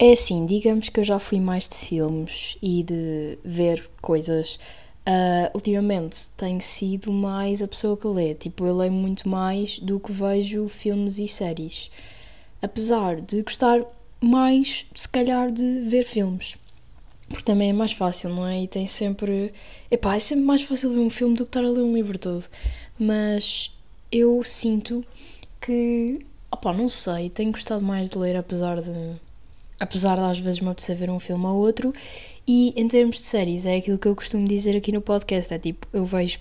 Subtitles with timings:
[0.00, 4.58] É assim, digamos que eu já fui mais de filmes e de ver coisas.
[5.06, 8.34] Uh, ultimamente tenho sido mais a pessoa que lê.
[8.34, 11.90] Tipo, eu leio muito mais do que vejo filmes e séries.
[12.62, 13.84] Apesar de gostar
[14.20, 16.56] mais, se calhar, de ver filmes.
[17.28, 18.62] Porque também é mais fácil, não é?
[18.62, 19.52] E tem sempre.
[19.90, 22.18] Epá, é sempre mais fácil ver um filme do que estar a ler um livro
[22.18, 22.44] todo.
[22.98, 23.76] Mas
[24.12, 25.04] eu sinto
[25.60, 26.24] que.
[26.52, 29.27] Opá, não sei, tenho gostado mais de ler, apesar de.
[29.78, 31.94] Apesar de às vezes me apetecer ver um filme ou outro.
[32.46, 35.58] E em termos de séries, é aquilo que eu costumo dizer aqui no podcast: é
[35.58, 36.38] tipo, eu vejo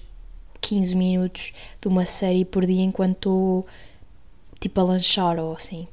[0.62, 3.68] 15 minutos de uma série por dia enquanto estou
[4.60, 5.88] tipo a lanchar ou assim.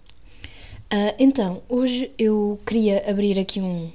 [0.93, 3.91] Uh, então, hoje eu queria abrir aqui um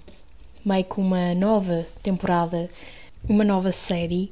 [0.66, 2.70] meio que uma nova temporada,
[3.28, 4.32] uma nova série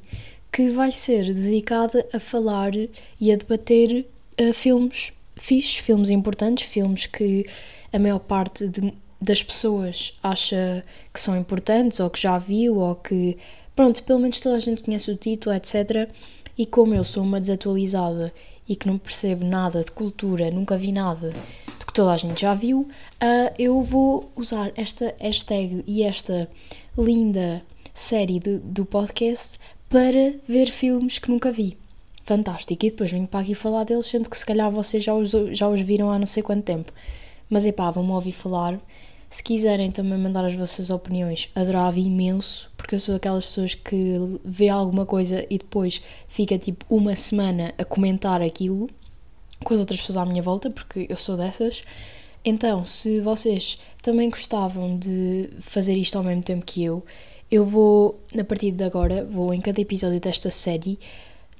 [0.52, 2.72] que vai ser dedicada a falar
[3.20, 4.06] e a debater
[4.40, 7.46] uh, filmes fixes, filmes importantes, filmes que
[7.92, 12.94] a maior parte de, das pessoas acha que são importantes ou que já viu ou
[12.94, 13.36] que,
[13.74, 16.08] pronto, pelo menos toda a gente conhece o título, etc.
[16.56, 18.32] E como eu sou uma desatualizada
[18.68, 21.30] e que não percebo nada de cultura, nunca vi nada
[21.78, 26.48] de que toda a gente já viu, uh, eu vou usar esta hashtag e esta
[26.96, 27.62] linda
[27.94, 29.58] série de, do podcast
[29.88, 31.78] para ver filmes que nunca vi.
[32.24, 32.84] Fantástico.
[32.84, 35.66] E depois venho para aqui falar deles, sendo que se calhar vocês já os, já
[35.66, 36.92] os viram há não sei quanto tempo.
[37.48, 38.78] Mas epá, vão-me ouvir falar.
[39.30, 44.16] Se quiserem também mandar as vossas opiniões, adorava imenso, porque eu sou daquelas pessoas que
[44.44, 48.88] vê alguma coisa e depois fica tipo uma semana a comentar aquilo
[49.62, 51.82] com as outras pessoas à minha volta, porque eu sou dessas.
[52.44, 57.04] Então, se vocês também gostavam de fazer isto ao mesmo tempo que eu,
[57.50, 60.98] eu vou, a partir de agora, vou em cada episódio desta série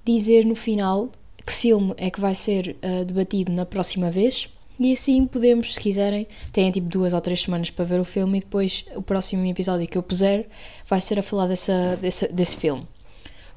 [0.05, 1.11] dizer no final
[1.45, 4.49] que filme é que vai ser uh, debatido na próxima vez.
[4.79, 8.39] E assim podemos, se quiserem, têm tipo duas ou três semanas para ver o filme
[8.39, 10.49] e depois o próximo episódio que eu puser
[10.87, 12.87] vai ser a falar dessa, desse, desse filme.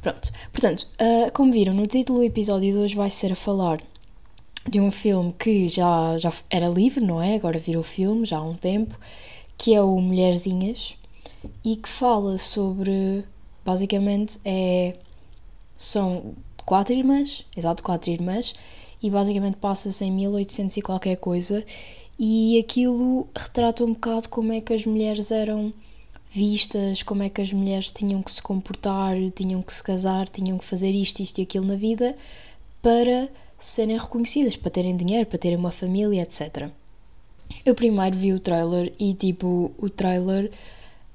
[0.02, 0.32] Pronto.
[0.52, 3.80] Portanto, uh, como viram no título, o episódio de hoje vai ser a falar
[4.68, 7.36] de um filme que já, já era livre, não é?
[7.36, 8.98] Agora virou filme, já há um tempo,
[9.58, 10.98] que é o Mulherzinhas,
[11.64, 13.24] e que fala sobre,
[13.64, 14.96] basicamente, é,
[15.78, 16.36] são
[16.66, 18.54] quatro irmãs, exato, quatro irmãs,
[19.02, 21.66] e basicamente passa-se em 1800 e qualquer coisa,
[22.20, 25.74] e aquilo retrata um bocado como é que as mulheres eram
[26.30, 30.58] vistas, como é que as mulheres tinham que se comportar, tinham que se casar, tinham
[30.58, 32.16] que fazer isto, isto e aquilo na vida,
[32.82, 33.28] para
[33.60, 36.70] serem reconhecidas, para terem dinheiro, para terem uma família, etc.
[37.66, 40.52] Eu primeiro vi o trailer e, tipo, o trailer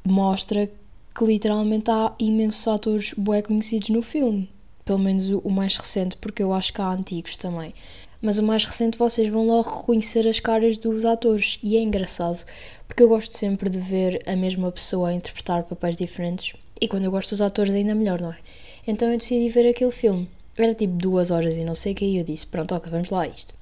[0.04, 0.70] mostra
[1.16, 4.48] que literalmente há imensos atores bué conhecidos no filme.
[4.86, 7.74] Pelo menos o mais recente, porque eu acho que há antigos também.
[8.22, 11.58] Mas o mais recente vocês vão logo reconhecer as caras dos atores.
[11.62, 12.42] E é engraçado,
[12.88, 16.58] porque eu gosto sempre de ver a mesma pessoa a interpretar papéis diferentes.
[16.80, 18.38] E quando eu gosto dos atores ainda melhor, não é?
[18.86, 20.30] Então eu decidi ver aquele filme.
[20.56, 23.10] Era tipo duas horas e não sei o que, e eu disse: Pronto, ok, vamos
[23.10, 23.54] lá isto.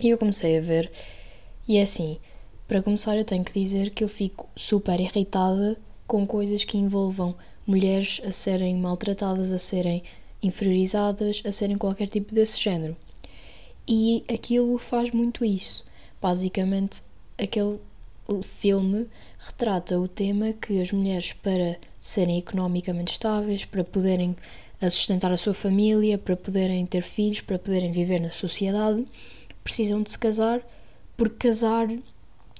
[0.00, 0.90] E eu comecei a ver,
[1.68, 2.18] e é assim:
[2.66, 7.34] para começar, eu tenho que dizer que eu fico super irritada com coisas que envolvam
[7.66, 10.02] mulheres a serem maltratadas, a serem
[10.42, 12.96] inferiorizadas, a serem qualquer tipo desse género.
[13.86, 15.84] E aquilo faz muito isso.
[16.20, 17.02] Basicamente,
[17.38, 17.78] aquele
[18.42, 19.06] filme
[19.38, 24.36] retrata o tema que as mulheres, para serem economicamente estáveis, para poderem
[24.90, 29.04] sustentar a sua família, para poderem ter filhos, para poderem viver na sociedade,
[29.62, 30.60] precisam de se casar,
[31.16, 31.88] porque casar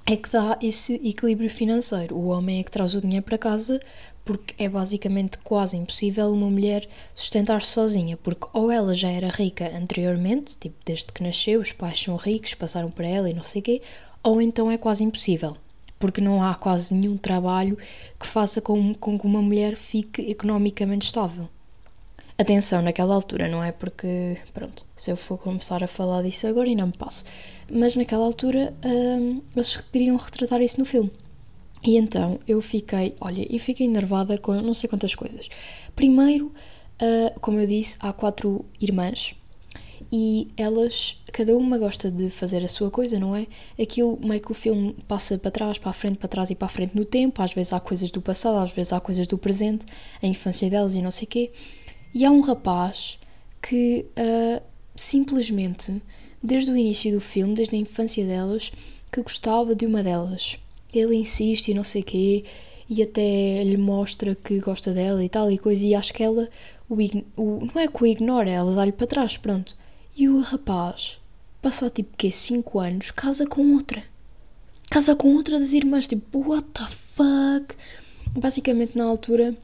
[0.06, 2.16] é que dá esse equilíbrio financeiro.
[2.16, 3.80] O homem é que traz o dinheiro para casa,
[4.24, 9.70] porque é basicamente quase impossível uma mulher sustentar-se sozinha, porque ou ela já era rica
[9.76, 13.62] anteriormente, tipo desde que nasceu, os pais são ricos, passaram para ela e não sei
[13.62, 13.82] quê,
[14.22, 15.56] ou então é quase impossível,
[15.98, 17.76] porque não há quase nenhum trabalho
[18.18, 21.48] que faça com, com que uma mulher fique economicamente estável
[22.42, 23.72] atenção naquela altura, não é?
[23.72, 27.24] Porque, pronto, se eu for começar a falar disso agora e não me passo.
[27.70, 31.10] Mas naquela altura hum, eles queriam retratar isso no filme.
[31.84, 35.48] E então eu fiquei, olha, eu fiquei enervada com não sei quantas coisas.
[35.96, 39.34] Primeiro, uh, como eu disse, há quatro irmãs
[40.10, 43.46] e elas, cada uma gosta de fazer a sua coisa, não é?
[43.80, 46.66] Aquilo meio que o filme passa para trás, para a frente, para trás e para
[46.66, 47.42] a frente no tempo.
[47.42, 49.86] Às vezes há coisas do passado, às vezes há coisas do presente,
[50.22, 51.50] a infância delas e não sei quê.
[52.14, 53.18] E há um rapaz
[53.60, 54.62] que uh,
[54.94, 56.02] simplesmente,
[56.42, 58.70] desde o início do filme, desde a infância delas,
[59.10, 60.58] que gostava de uma delas.
[60.92, 62.44] Ele insiste e não sei quê,
[62.88, 66.48] e até lhe mostra que gosta dela e tal e coisa, e acho que ela
[66.88, 66.94] o,
[67.36, 69.76] o não é que o ignora, ela dá-lhe para trás, pronto.
[70.14, 71.18] E o rapaz,
[71.62, 74.02] passa tipo que 5 anos, casa com outra.
[74.90, 76.06] casa com outra das irmãs.
[76.06, 77.74] Tipo, what the fuck?
[78.38, 79.56] Basicamente, na altura,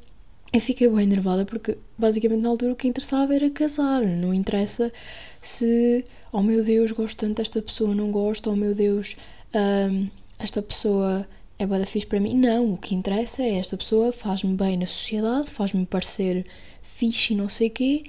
[0.53, 4.03] eu fiquei bem nervada porque, basicamente, na altura o que interessava era casar.
[4.03, 4.93] Não interessa
[5.41, 9.17] se, oh meu Deus, gosto tanto desta pessoa, não gosto, oh meu Deus,
[9.55, 10.09] um,
[10.39, 11.27] esta pessoa
[11.59, 12.35] é boa da fixe para mim.
[12.35, 16.47] Não, o que interessa é esta pessoa faz-me bem na sociedade, faz-me parecer
[16.83, 18.05] fixe e não sei quê,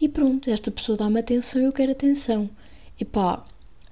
[0.00, 2.48] e pronto, esta pessoa dá-me atenção e eu quero atenção.
[2.98, 3.44] E pá,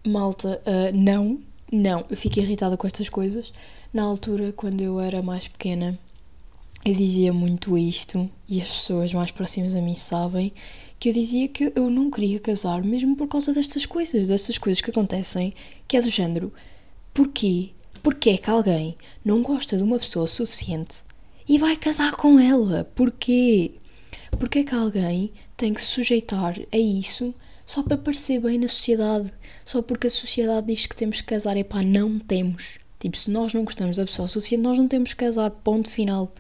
[0.07, 1.39] malta, uh, não,
[1.71, 3.53] não, eu fico irritada com estas coisas.
[3.93, 5.99] Na altura, quando eu era mais pequena,
[6.85, 10.53] eu dizia muito isto, e as pessoas mais próximas a mim sabem,
[10.99, 14.81] que eu dizia que eu não queria casar mesmo por causa destas coisas, destas coisas
[14.81, 15.55] que acontecem,
[15.87, 16.53] que é do género.
[17.13, 17.71] Porquê?
[18.03, 21.03] Porquê é que alguém não gosta de uma pessoa suficiente
[21.49, 22.85] e vai casar com ela?
[22.95, 23.73] Porquê?
[24.39, 27.35] Porquê é que alguém tem que se sujeitar a isso
[27.65, 29.33] só para parecer bem na sociedade?
[29.65, 31.57] Só porque a sociedade diz que temos que casar?
[31.57, 32.79] e pá, não temos.
[32.99, 36.33] Tipo, se nós não gostamos da pessoa suficiente, nós não temos que casar, ponto final.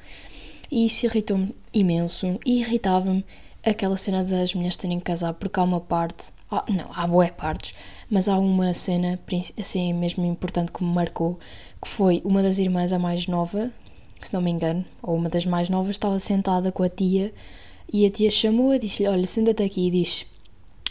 [0.71, 3.25] E isso irritou-me imenso e irritava-me
[3.65, 7.31] aquela cena das mulheres terem que casar, porque há uma parte, ah, não, há boé
[7.31, 7.75] partes,
[8.11, 9.19] mas há uma cena
[9.59, 11.39] assim mesmo importante que me marcou,
[11.83, 13.71] que foi uma das irmãs, a mais nova,
[14.21, 17.33] se não me engano, ou uma das mais novas, estava sentada com a tia
[17.93, 20.27] e a tia chamou-a, disse-lhe: Olha, senta-te aqui e diz.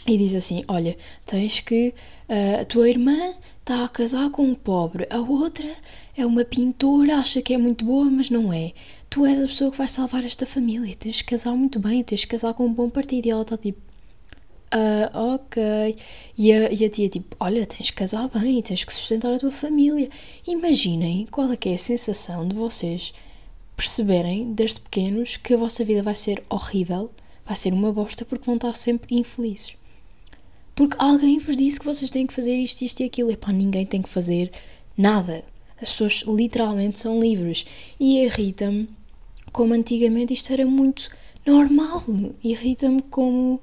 [0.06, 0.96] E diz assim: Olha,
[1.26, 1.94] tens que.
[2.28, 5.68] Uh, a tua irmã está a casar com um pobre, a outra
[6.16, 8.72] é uma pintora, acha que é muito boa, mas não é.
[9.08, 12.24] Tu és a pessoa que vai salvar esta família, tens que casar muito bem, tens
[12.24, 13.26] que casar com um bom partido.
[13.26, 13.80] E ela está tipo:
[14.74, 15.96] Uh, ok.
[16.36, 19.38] E a, e a tia tipo, olha, tens que casar bem, tens que sustentar a
[19.38, 20.10] tua família.
[20.46, 23.12] Imaginem qual é que é a sensação de vocês
[23.76, 27.10] perceberem, desde pequenos, que a vossa vida vai ser horrível,
[27.46, 29.74] vai ser uma bosta, porque vão estar sempre infelizes.
[30.74, 33.32] Porque alguém vos disse que vocês têm que fazer isto, isto e aquilo.
[33.32, 34.52] Epá, ninguém tem que fazer
[34.96, 35.44] nada.
[35.80, 37.64] As pessoas literalmente são livres.
[37.98, 38.88] E irrita-me
[39.52, 41.08] como antigamente isto era muito
[41.44, 42.04] normal.
[42.44, 43.60] Irrita-me como,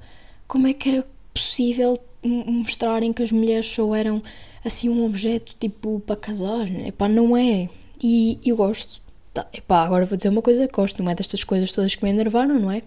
[0.47, 4.21] como é que era possível mostrarem que as mulheres só eram
[4.63, 6.67] assim um objeto tipo para casar.
[6.87, 7.69] Epá, não é.
[8.01, 9.01] E eu gosto
[9.35, 12.09] Tá, epá, agora vou dizer uma coisa gosto, não é destas coisas todas que me
[12.09, 12.81] enervaram, não é?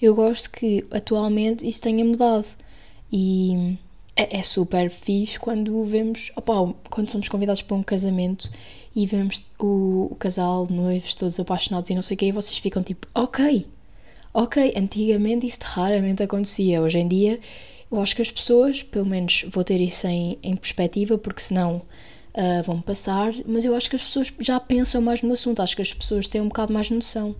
[0.00, 2.44] Eu gosto que atualmente isso tenha mudado
[3.10, 3.78] e
[4.14, 8.50] é, é super fixe quando vemos, opa, quando somos convidados para um casamento
[8.94, 12.58] e vemos o, o casal, noivos, todos apaixonados e não sei o que, e vocês
[12.58, 13.66] ficam tipo, ok,
[14.32, 17.40] ok, antigamente isto raramente acontecia, hoje em dia
[17.90, 21.82] eu acho que as pessoas, pelo menos vou ter isso em, em perspectiva, porque senão
[22.34, 25.74] uh, vão passar, mas eu acho que as pessoas já pensam mais no assunto, acho
[25.74, 27.34] que as pessoas têm um bocado mais noção.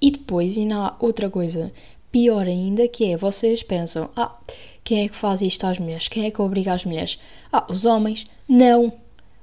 [0.00, 1.72] E depois, e há outra coisa
[2.10, 4.36] pior ainda, que é vocês pensam: ah,
[4.82, 6.08] quem é que faz isto às mulheres?
[6.08, 7.18] Quem é que obriga as mulheres?
[7.52, 8.26] Ah, os homens.
[8.48, 8.92] Não!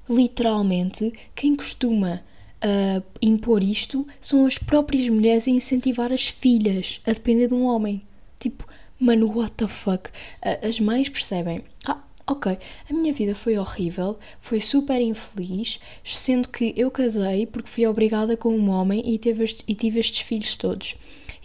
[0.09, 2.21] Literalmente, quem costuma
[2.63, 7.65] uh, impor isto são as próprias mulheres a incentivar as filhas a depender de um
[7.65, 8.01] homem.
[8.39, 8.67] Tipo,
[8.99, 10.09] mano, what the fuck?
[10.41, 12.57] As mães percebem: ah, ok,
[12.89, 18.37] a minha vida foi horrível, foi super infeliz, sendo que eu casei porque fui obrigada
[18.37, 20.95] com um homem e, teve este, e tive estes filhos todos.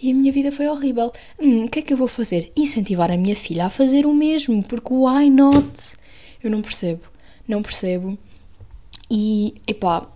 [0.00, 1.10] E a minha vida foi horrível.
[1.40, 2.52] Hum, o que é que eu vou fazer?
[2.54, 5.96] Incentivar a minha filha a fazer o mesmo, porque why not?
[6.43, 7.02] Eu não percebo,
[7.48, 8.19] não percebo.
[9.10, 10.06] E, epá,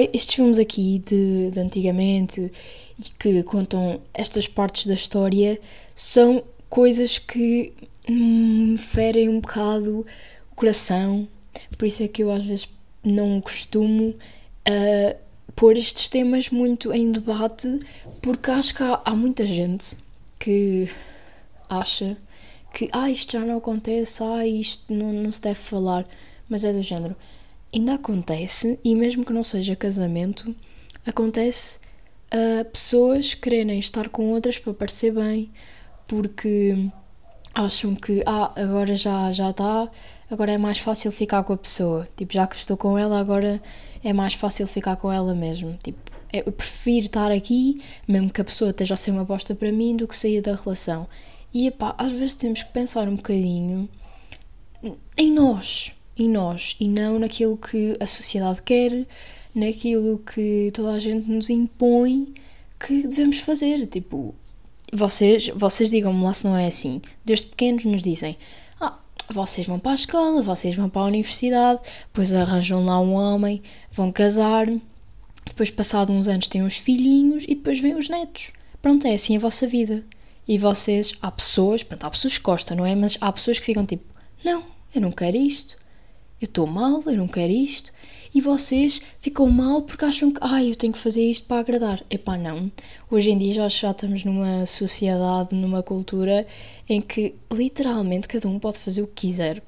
[0.00, 2.50] estes filmes aqui de, de antigamente
[2.98, 5.60] e que contam estas partes da história
[5.94, 7.72] são coisas que
[8.08, 10.06] me ferem um bocado
[10.50, 11.28] o coração.
[11.76, 12.68] Por isso é que eu às vezes
[13.04, 15.16] não costumo uh,
[15.54, 17.80] pôr estes temas muito em debate,
[18.20, 19.96] porque acho que há, há muita gente
[20.38, 20.88] que
[21.68, 22.16] acha
[22.72, 26.06] que ah, isto já não acontece, ah, isto não, não se deve falar,
[26.48, 27.14] mas é do género.
[27.74, 30.54] Ainda acontece, e mesmo que não seja casamento,
[31.06, 31.78] acontece
[32.32, 35.50] uh, pessoas quererem estar com outras para parecer bem,
[36.06, 36.90] porque
[37.54, 39.90] acham que ah, agora já já está,
[40.30, 42.08] agora é mais fácil ficar com a pessoa.
[42.16, 43.62] Tipo, já que estou com ela, agora
[44.02, 45.78] é mais fácil ficar com ela mesmo.
[45.82, 45.98] Tipo,
[46.32, 49.96] eu prefiro estar aqui, mesmo que a pessoa esteja a ser uma bosta para mim,
[49.96, 51.06] do que sair da relação.
[51.52, 53.88] E epá, às vezes temos que pensar um bocadinho
[55.16, 59.06] em nós, em nós, e não naquilo que a sociedade quer,
[59.54, 62.34] naquilo que toda a gente nos impõe
[62.78, 63.86] que devemos fazer.
[63.86, 64.34] Tipo,
[64.92, 67.00] vocês, vocês digam-me lá se não é assim.
[67.24, 68.36] Desde pequenos nos dizem:
[68.80, 68.98] Ah,
[69.30, 73.62] vocês vão para a escola, vocês vão para a universidade, depois arranjam lá um homem,
[73.92, 74.66] vão casar,
[75.46, 78.52] depois, passado uns anos, têm uns filhinhos e depois vêm os netos.
[78.80, 80.04] Pronto, é assim a vossa vida.
[80.46, 82.94] E vocês, há pessoas, pronto, há pessoas que gostam, não é?
[82.94, 84.04] Mas há pessoas que ficam tipo:
[84.44, 84.64] Não,
[84.94, 85.76] eu não quero isto.
[86.42, 87.92] Eu estou mal, eu não quero isto,
[88.34, 92.02] e vocês ficam mal porque acham que, ai, eu tenho que fazer isto para agradar.
[92.10, 92.70] Epá, não.
[93.08, 96.44] Hoje em dia já, já estamos numa sociedade, numa cultura
[96.88, 99.62] em que literalmente cada um pode fazer o que quiser.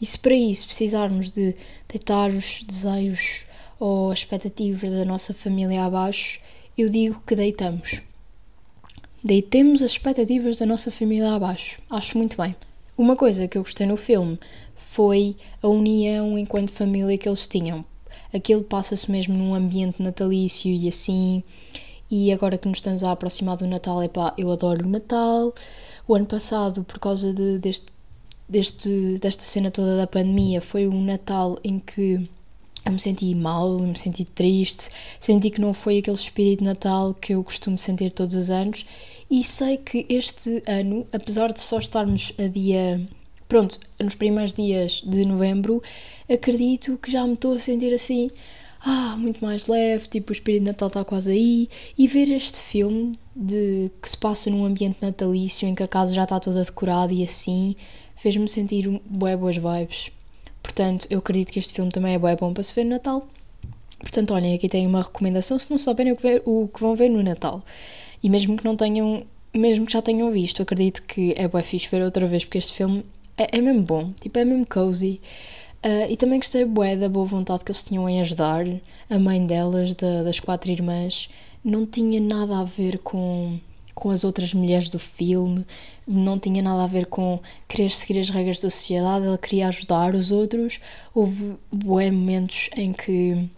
[0.00, 1.54] E se para isso precisarmos de
[1.88, 3.44] deitar os desejos
[3.78, 6.38] ou expectativas da nossa família abaixo,
[6.78, 8.02] eu digo que deitamos.
[9.22, 11.80] Deitemos as expectativas da nossa família abaixo.
[11.90, 12.54] Acho muito bem.
[12.96, 14.38] Uma coisa que eu gostei no filme
[14.90, 17.84] foi a união enquanto família que eles tinham.
[18.34, 21.44] Aquilo passa-se mesmo num ambiente natalício e assim.
[22.10, 25.54] E agora que nos estamos a aproximar do Natal, epá, eu adoro o Natal.
[26.08, 27.86] O ano passado, por causa de, deste,
[28.48, 32.28] deste, desta cena toda da pandemia, foi um Natal em que
[32.84, 34.88] eu me senti mal, me senti triste,
[35.20, 38.84] senti que não foi aquele espírito de Natal que eu costumo sentir todos os anos
[39.30, 43.00] e sei que este ano, apesar de só estarmos a dia.
[43.50, 45.82] Pronto, nos primeiros dias de novembro,
[46.32, 48.30] acredito que já me estou a sentir assim,
[48.80, 51.68] ah, muito mais leve, tipo o espírito de Natal está quase aí.
[51.98, 56.14] E ver este filme de que se passa num ambiente natalício em que a casa
[56.14, 57.74] já está toda decorada e assim,
[58.14, 60.12] fez-me sentir bué boas vibes.
[60.62, 63.26] Portanto, eu acredito que este filme também é bué bom para se ver no Natal.
[63.98, 66.94] Portanto, olhem, aqui tem uma recomendação se não souberem o que, ver, o que vão
[66.94, 67.64] ver no Natal.
[68.22, 71.88] E mesmo que não tenham, mesmo que já tenham visto, acredito que é bué fixe
[71.90, 73.04] ver outra vez, porque este filme
[73.40, 75.20] é, é mesmo bom, tipo, é mesmo cozy.
[75.82, 78.66] Uh, e também gostei bué da boa vontade que eles tinham em ajudar.
[79.08, 81.30] A mãe delas, da, das quatro irmãs,
[81.64, 83.58] não tinha nada a ver com,
[83.94, 85.64] com as outras mulheres do filme,
[86.06, 90.14] não tinha nada a ver com querer seguir as regras da sociedade, ela queria ajudar
[90.14, 90.78] os outros.
[91.14, 93.48] Houve bué momentos em que,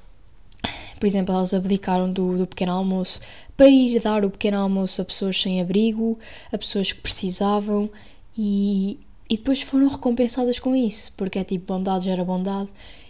[1.01, 3.19] por exemplo, elas abdicaram do, do pequeno almoço
[3.57, 6.17] para ir dar o pequeno almoço a pessoas sem abrigo,
[6.53, 7.91] a pessoas que precisavam
[8.37, 9.01] e,
[9.33, 12.69] e depois foram recompensadas com isso, porque é tipo, bondade gera bondade.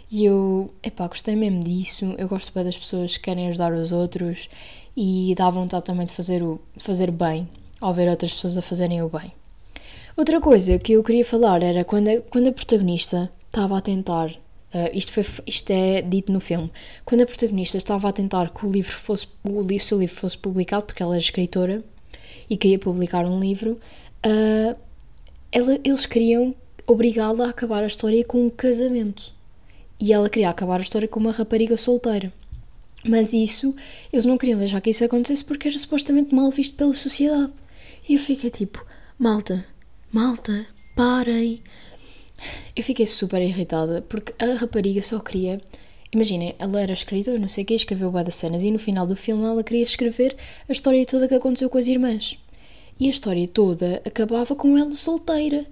[0.09, 2.15] E eu, epá, gostei mesmo disso.
[2.17, 4.47] Eu gosto bem das pessoas que querem ajudar os outros
[4.95, 7.49] e dá vontade também de fazer, o, fazer bem
[7.81, 9.33] ao ver outras pessoas a fazerem o bem.
[10.15, 14.31] Outra coisa que eu queria falar era quando a, quando a protagonista estava a tentar
[14.73, 16.71] Uh, isto, foi, isto é dito no filme.
[17.05, 20.35] Quando a protagonista estava a tentar que o livro fosse o, livro, seu livro fosse
[20.35, 21.83] publicado, porque ela era escritora
[22.49, 23.79] e queria publicar um livro,
[24.25, 24.75] uh,
[25.53, 26.55] ela, eles queriam
[26.87, 29.31] obrigá-la a acabar a história com um casamento.
[29.99, 32.33] E ela queria acabar a história com uma rapariga solteira.
[33.07, 33.75] Mas isso,
[34.11, 37.53] eles não queriam deixar que isso acontecesse porque era supostamente mal visto pela sociedade.
[38.09, 38.83] E eu fiquei tipo,
[39.19, 39.63] malta,
[40.11, 41.61] malta, parem,
[42.75, 45.61] eu fiquei super irritada porque a rapariga só queria.
[46.11, 49.15] Imaginem, ela era escritora, não sei o que, escreveu das cenas e no final do
[49.15, 50.35] filme ela queria escrever
[50.67, 52.37] a história toda que aconteceu com as irmãs.
[52.99, 55.65] E a história toda acabava com ela solteira.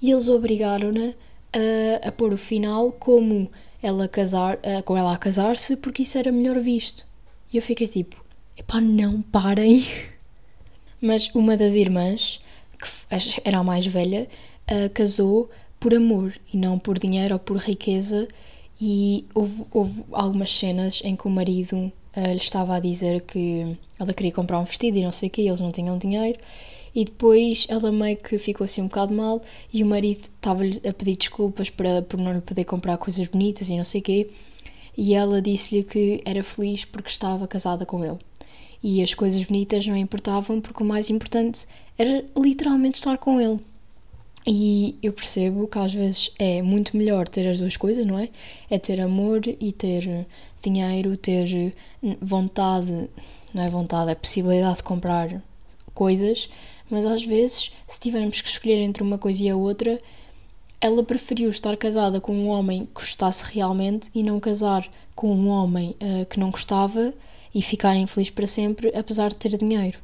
[0.00, 1.14] E eles obrigaram-na
[1.52, 3.50] a, a pôr o final como
[3.82, 7.06] ela casar, a, com ela a casar-se porque isso era melhor visto.
[7.52, 8.22] E eu fiquei tipo,
[8.56, 9.86] epá, não parem.
[11.00, 12.40] Mas uma das irmãs,
[12.78, 14.28] que era a mais velha,
[14.94, 18.26] casou por amor e não por dinheiro ou por riqueza.
[18.80, 24.12] E houve, houve algumas cenas em que o marido lhe estava a dizer que ela
[24.14, 26.38] queria comprar um vestido e não sei o que, eles não tinham dinheiro.
[26.94, 30.94] E depois ela meio que ficou assim um bocado mal e o marido estava-lhe a
[30.94, 34.30] pedir desculpas para, por não lhe poder comprar coisas bonitas e não sei o quê.
[34.96, 38.18] E ela disse-lhe que era feliz porque estava casada com ele.
[38.82, 41.66] E as coisas bonitas não importavam porque o mais importante
[41.98, 43.60] era literalmente estar com ele.
[44.46, 48.30] E eu percebo que às vezes é muito melhor ter as duas coisas, não é?
[48.70, 50.26] É ter amor e ter
[50.68, 51.74] dinheiro, ter
[52.20, 53.08] vontade,
[53.54, 55.42] não é vontade, é possibilidade de comprar
[55.94, 56.48] coisas,
[56.90, 59.98] mas às vezes, se tivermos que escolher entre uma coisa e a outra,
[60.80, 65.48] ela preferiu estar casada com um homem que gostasse realmente e não casar com um
[65.48, 67.12] homem uh, que não gostava
[67.54, 69.98] e ficar infeliz para sempre, apesar de ter dinheiro.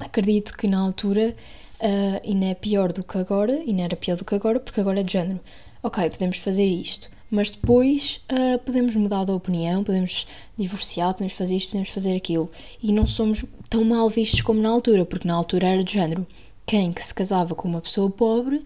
[0.00, 1.36] Acredito que na altura
[1.80, 4.58] uh, e não é pior do que agora, e não era pior do que agora,
[4.58, 5.40] porque agora é de género.
[5.82, 11.56] Ok, podemos fazer isto, mas depois uh, podemos mudar de opinião, podemos divorciar, podemos fazer
[11.56, 12.50] isto, podemos fazer aquilo.
[12.82, 16.26] E não somos tão mal vistos como na altura, porque na altura era de género.
[16.64, 18.64] Quem que se casava com uma pessoa pobre,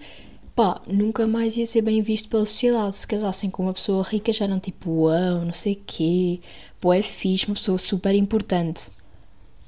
[0.54, 2.96] pá, nunca mais ia ser bem visto pela sociedade.
[2.96, 6.40] Se casassem com uma pessoa rica já eram tipo, uau, não sei quê,
[6.80, 8.88] pô, é fixe, uma pessoa super importante.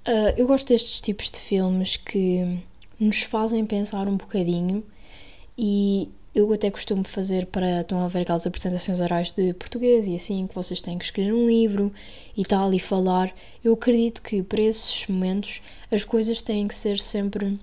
[0.06, 2.58] Uh, eu gosto destes tipos de filmes que
[2.98, 4.84] nos fazem pensar um bocadinho
[5.56, 7.80] e eu até costumo fazer para.
[7.82, 11.32] Estão a ver aquelas apresentações orais de português e assim, que vocês têm que escrever
[11.32, 11.92] um livro
[12.36, 13.34] e tal, e falar.
[13.62, 15.60] Eu acredito que para esses momentos
[15.90, 17.58] as coisas têm que ser sempre.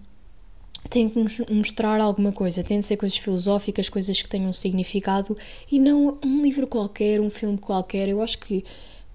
[0.90, 5.38] tem que nos mostrar alguma coisa, tem de ser coisas filosóficas, coisas que tenham significado
[5.72, 8.10] e não um livro qualquer, um filme qualquer.
[8.10, 8.64] Eu acho que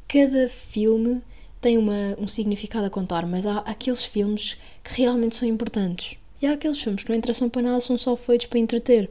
[0.08, 1.22] cada filme
[1.60, 6.16] tem uma, um significado a contar, mas há aqueles filmes que realmente são importantes.
[6.42, 9.08] E há aqueles filmes que não interessam para nada, são só feitos para entreter.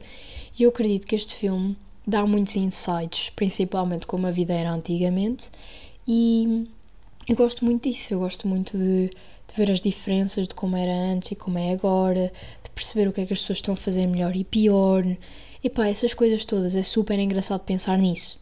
[0.58, 5.50] E eu acredito que este filme dá muitos insights, principalmente como a vida era antigamente,
[6.06, 6.68] e
[7.26, 10.92] eu gosto muito disso, eu gosto muito de, de, ver as diferenças de como era
[10.92, 12.30] antes e como é agora,
[12.62, 15.04] de perceber o que é que as pessoas estão a fazer melhor e pior.
[15.62, 18.38] E pá, essas coisas todas, é super engraçado pensar nisso.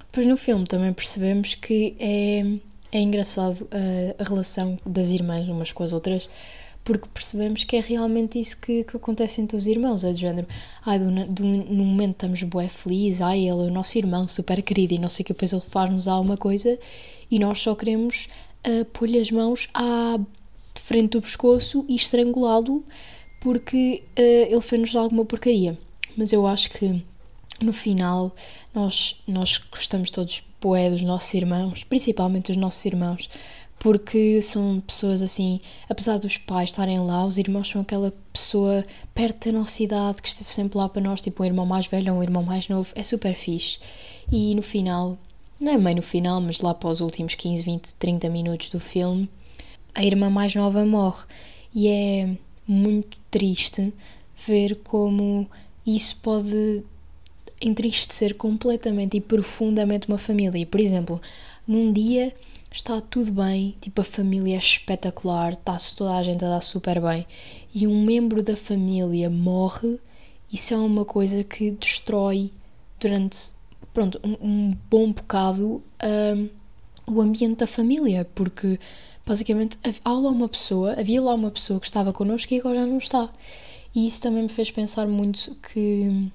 [0.00, 2.44] Depois no filme também percebemos que é,
[2.90, 6.28] é engraçado a, a relação das irmãs umas com as outras,
[6.84, 10.46] porque percebemos que é realmente isso que, que acontece entre os irmãos, é do género,
[10.84, 14.62] ai, do, do, no momento estamos bué felizes, ai, ele é o nosso irmão, super
[14.62, 16.78] querido, e não sei o que, depois ele faz-nos alguma coisa,
[17.30, 18.28] e nós só queremos
[18.68, 20.18] uh, pôr-lhe as mãos à
[20.74, 22.84] frente do pescoço e estrangulá-lo,
[23.40, 25.78] porque uh, ele fez-nos alguma porcaria.
[26.16, 27.02] Mas eu acho que,
[27.62, 28.34] no final,
[28.74, 33.28] nós, nós gostamos todos bué dos nossos irmãos, principalmente dos nossos irmãos,
[33.84, 35.60] porque são pessoas assim,
[35.90, 38.82] apesar dos pais estarem lá, os irmãos são aquela pessoa
[39.14, 42.14] perto da nossa idade que esteve sempre lá para nós, tipo um irmão mais velho
[42.14, 43.78] ou um irmão mais novo, é super fixe.
[44.32, 45.18] E no final,
[45.60, 48.80] não é bem no final, mas lá para os últimos 15, 20, 30 minutos do
[48.80, 49.28] filme,
[49.94, 51.26] a irmã mais nova morre.
[51.74, 52.30] E é
[52.66, 53.92] muito triste
[54.46, 55.46] ver como
[55.86, 56.82] isso pode
[57.60, 60.64] entristecer completamente e profundamente uma família.
[60.64, 61.20] Por exemplo,
[61.66, 62.34] num dia
[62.70, 67.00] está tudo bem, tipo a família é espetacular, está-se toda a gente a dar super
[67.00, 67.26] bem,
[67.74, 69.98] e um membro da família morre,
[70.52, 72.50] isso é uma coisa que destrói
[72.98, 73.50] durante,
[73.92, 76.48] pronto, um, um bom bocado um,
[77.06, 78.78] o ambiente da família, porque
[79.26, 82.98] basicamente há lá uma pessoa, havia lá uma pessoa que estava connosco e agora não
[82.98, 83.30] está.
[83.94, 86.30] E isso também me fez pensar muito que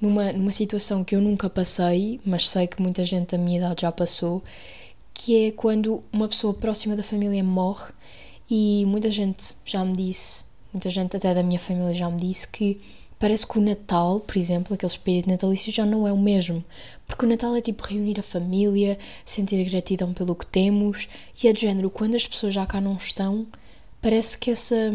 [0.00, 3.82] numa, numa situação que eu nunca passei, mas sei que muita gente da minha idade
[3.82, 4.42] já passou,
[5.12, 7.92] que é quando uma pessoa próxima da família morre
[8.50, 12.48] e muita gente já me disse, muita gente até da minha família já me disse
[12.48, 12.80] que
[13.18, 16.64] parece que o Natal, por exemplo, aquele espírito natalício já não é o mesmo,
[17.06, 21.06] porque o Natal é tipo reunir a família, sentir gratidão pelo que temos
[21.42, 23.46] e é de género, quando as pessoas já cá não estão,
[24.00, 24.94] parece que essa,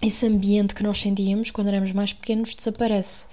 [0.00, 3.26] esse ambiente que nós sentíamos quando éramos mais pequenos desaparece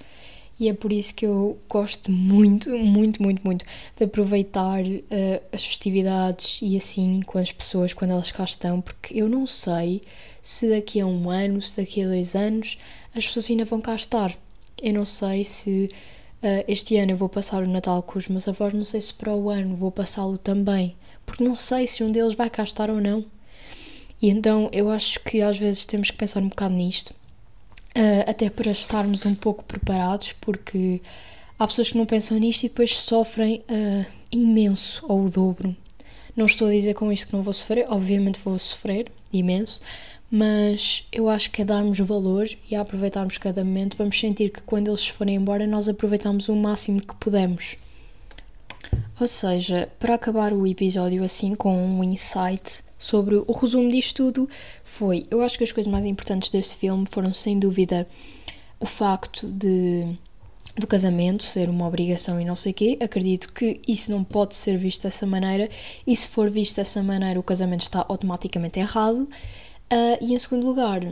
[0.64, 3.66] e é por isso que eu gosto muito, muito, muito, muito
[3.98, 9.20] de aproveitar uh, as festividades e assim com as pessoas quando elas cá estão, porque
[9.20, 10.02] eu não sei
[10.42, 12.78] se daqui a um ano, se daqui a dois anos
[13.14, 14.38] as pessoas ainda vão cá estar.
[14.82, 15.90] Eu não sei se
[16.42, 19.14] uh, este ano eu vou passar o Natal com os meus avós, não sei se
[19.14, 20.96] para o ano vou passá-lo também,
[21.26, 23.26] porque não sei se um deles vai cá estar ou não.
[24.22, 27.14] E então eu acho que às vezes temos que pensar um bocado nisto
[27.96, 31.00] Uh, até para estarmos um pouco preparados, porque
[31.60, 35.76] há pessoas que não pensam nisto e depois sofrem uh, imenso ou o dobro.
[36.36, 39.80] Não estou a dizer com isto que não vou sofrer, obviamente vou sofrer imenso,
[40.32, 44.64] mas eu acho que é darmos valor e a aproveitarmos cada momento, vamos sentir que
[44.64, 47.78] quando eles forem embora, nós aproveitamos o máximo que podemos.
[49.20, 54.50] Ou seja, para acabar o episódio assim com um insight sobre o resumo disto tudo
[54.84, 58.08] foi, eu acho que as coisas mais importantes deste filme foram sem dúvida
[58.80, 60.08] o facto de
[60.76, 64.76] do casamento ser uma obrigação e não sei quê, acredito que isso não pode ser
[64.76, 65.70] visto dessa maneira
[66.08, 69.30] e se for visto dessa maneira o casamento está automaticamente errado.
[69.92, 71.04] Uh, e em segundo lugar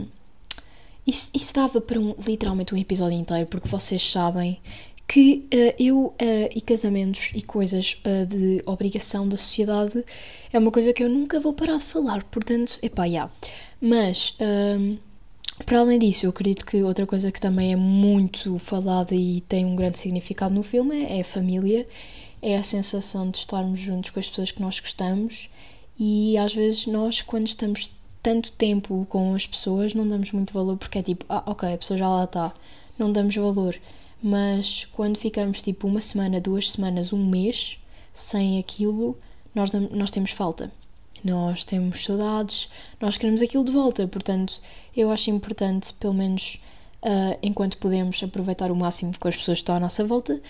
[1.06, 4.58] isso, isso dava para um, literalmente um episódio inteiro porque vocês sabem
[5.06, 6.14] que uh, eu uh,
[6.54, 10.04] e casamentos e coisas uh, de obrigação da sociedade
[10.52, 13.08] é uma coisa que eu nunca vou parar de falar, portanto, epá, já.
[13.08, 13.32] Yeah.
[13.80, 14.96] Mas, ehm,
[15.66, 19.64] para além disso, eu acredito que outra coisa que também é muito falada e tem
[19.64, 21.86] um grande significado no filme é a família,
[22.40, 25.48] é a sensação de estarmos juntos com as pessoas que nós gostamos
[25.98, 27.90] e às vezes nós, quando estamos
[28.22, 31.78] tanto tempo com as pessoas, não damos muito valor porque é tipo, ah, ok, a
[31.78, 32.52] pessoa já lá está,
[32.98, 33.76] não damos valor
[34.22, 37.78] mas quando ficamos tipo uma semana, duas semanas, um mês
[38.12, 39.18] sem aquilo,
[39.54, 40.70] nós, nós temos falta.
[41.24, 42.68] Nós temos saudades,
[43.00, 44.06] nós queremos aquilo de volta.
[44.08, 44.60] Portanto,
[44.96, 46.60] eu acho importante, pelo menos
[47.02, 50.40] uh, enquanto podemos, aproveitar o máximo com as pessoas que estão à nossa volta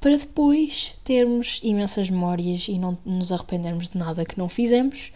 [0.00, 5.12] para depois termos imensas memórias e não nos arrependermos de nada que não fizemos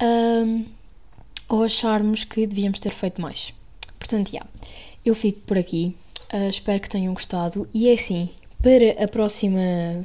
[0.00, 0.66] um,
[1.48, 3.54] ou acharmos que devíamos ter feito mais.
[3.98, 4.50] Portanto, já, yeah,
[5.04, 5.96] eu fico por aqui.
[6.32, 7.68] Uh, espero que tenham gostado.
[7.74, 8.30] E é assim,
[8.62, 10.04] para a próxima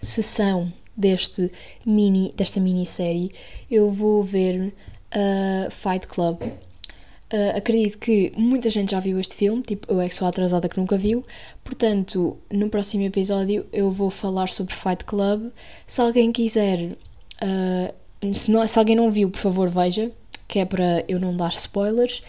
[0.00, 1.50] sessão deste
[1.84, 3.32] mini, desta minissérie,
[3.70, 4.72] eu vou ver
[5.12, 6.42] uh, Fight Club.
[6.42, 10.28] Uh, acredito que muita gente já viu este filme, tipo, eu é que sou a
[10.28, 11.24] atrasada que nunca viu,
[11.64, 15.50] portanto, no próximo episódio eu vou falar sobre Fight Club.
[15.86, 16.96] Se alguém quiser,
[17.42, 20.12] uh, se, não, se alguém não viu, por favor, veja,
[20.46, 22.22] que é para eu não dar spoilers.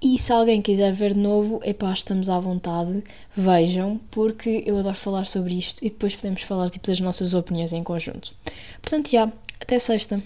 [0.00, 3.02] E se alguém quiser ver de novo, epá, estamos à vontade,
[3.36, 7.72] vejam, porque eu adoro falar sobre isto e depois podemos falar tipo, das nossas opiniões
[7.72, 8.32] em conjunto.
[8.80, 9.30] Portanto, já,
[9.60, 10.22] até sexta.